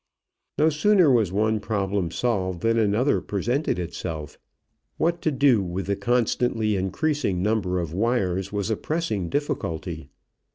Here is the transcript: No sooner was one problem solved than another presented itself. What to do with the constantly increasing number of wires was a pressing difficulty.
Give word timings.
No 0.57 0.69
sooner 0.69 1.11
was 1.11 1.31
one 1.31 1.59
problem 1.59 2.09
solved 2.09 2.61
than 2.61 2.79
another 2.79 3.21
presented 3.21 3.77
itself. 3.77 4.39
What 4.97 5.21
to 5.21 5.29
do 5.31 5.61
with 5.61 5.85
the 5.85 5.95
constantly 5.95 6.75
increasing 6.75 7.43
number 7.43 7.79
of 7.79 7.93
wires 7.93 8.51
was 8.51 8.71
a 8.71 8.77
pressing 8.77 9.29
difficulty. 9.29 10.09